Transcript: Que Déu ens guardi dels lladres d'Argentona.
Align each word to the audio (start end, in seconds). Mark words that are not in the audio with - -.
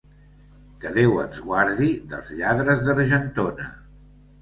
Que 0.85 0.93
Déu 0.95 1.19
ens 1.25 1.37
guardi 1.51 1.91
dels 2.15 2.35
lladres 2.43 2.85
d'Argentona. 2.91 3.73